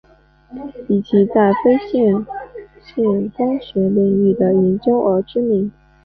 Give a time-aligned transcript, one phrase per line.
[0.87, 2.25] 以其在非线
[2.81, 5.71] 性光学领域的研究而知名。